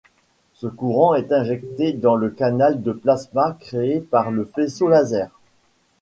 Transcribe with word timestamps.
Ce 0.55 0.65
courant 0.65 1.13
est 1.13 1.31
injecté 1.31 1.93
dans 1.93 2.15
le 2.15 2.31
canal 2.31 2.81
de 2.81 2.91
plasma 2.91 3.55
créé 3.59 3.99
par 3.99 4.31
le 4.31 4.45
faisceau 4.45 4.87
laser. 4.87 5.29